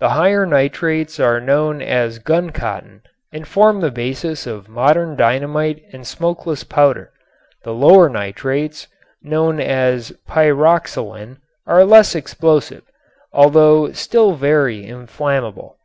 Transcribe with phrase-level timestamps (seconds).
[0.00, 3.00] The higher nitrates are known as guncotton
[3.32, 7.10] and form the basis of modern dynamite and smokeless powder.
[7.64, 8.86] The lower nitrates,
[9.22, 12.82] known as pyroxylin, are less explosive,
[13.32, 15.78] although still very inflammable.